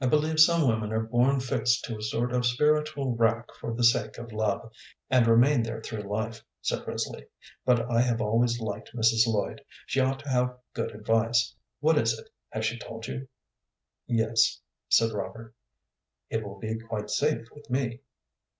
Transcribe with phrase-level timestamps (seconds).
[0.00, 3.84] "I believe some women are born fixed to a sort of spiritual rack for the
[3.84, 4.72] sake of love,
[5.08, 7.26] and remain there through life," said Risley.
[7.64, 9.28] "But I have always liked Mrs.
[9.28, 9.64] Lloyd.
[9.86, 11.54] She ought to have good advice.
[11.78, 13.28] What is it, has she told you?"
[14.08, 14.58] "Yes,"
[14.88, 15.54] said Robert.
[16.28, 18.00] "It will be quite safe with me."